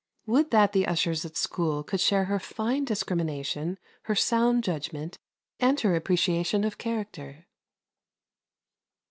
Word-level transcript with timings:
Would 0.25 0.49
that 0.49 0.71
the 0.73 0.87
ushers 0.87 1.25
at 1.25 1.37
school 1.37 1.83
could 1.83 1.99
share 1.99 2.25
her 2.25 2.39
fine 2.39 2.85
discrimination, 2.85 3.77
her 4.05 4.15
sound 4.15 4.63
judgment, 4.63 5.19
and 5.59 5.79
her 5.81 5.93
appreciation 5.95 6.63
of 6.63 6.79
character. 6.79 7.45